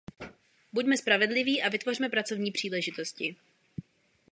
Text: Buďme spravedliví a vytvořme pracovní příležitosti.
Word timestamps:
Buďme 0.73 0.97
spravedliví 0.97 1.61
a 1.63 1.69
vytvořme 1.69 2.09
pracovní 2.09 2.51
příležitosti. 2.51 3.35